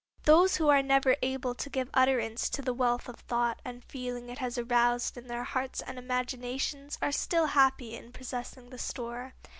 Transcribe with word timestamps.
Those 0.23 0.55
who 0.55 0.67
are 0.67 0.81
never 0.81 1.15
able 1.21 1.53
to 1.53 1.69
give 1.69 1.91
utterance 1.93 2.49
to 2.49 2.63
the 2.63 2.73
wealth 2.73 3.07
of 3.07 3.17
thought 3.19 3.59
and 3.63 3.83
feeling 3.83 4.29
it 4.29 4.39
has 4.39 4.57
aroused 4.57 5.15
in 5.15 5.27
their 5.27 5.43
hearts 5.43 5.79
and 5.79 5.99
imaginations 5.99 6.97
are 7.03 7.11
still 7.11 7.45
happy 7.45 7.95
in 7.95 8.11
possessing 8.11 8.71
the 8.71 8.79
store. 8.79 9.35